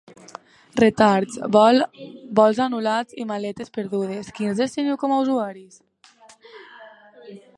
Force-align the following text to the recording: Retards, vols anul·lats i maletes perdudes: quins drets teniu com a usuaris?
Retards, 0.79 1.35
vols 2.39 2.61
anul·lats 2.65 3.17
i 3.23 3.27
maletes 3.33 3.71
perdudes: 3.77 4.33
quins 4.39 4.61
drets 4.61 4.75
teniu 4.79 4.99
com 5.05 5.13
a 5.13 5.21
usuaris? 5.27 5.81